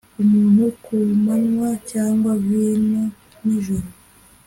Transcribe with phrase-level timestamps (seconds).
[0.21, 3.03] umuntu kumanywa cyangwa vino
[3.45, 3.87] nijoro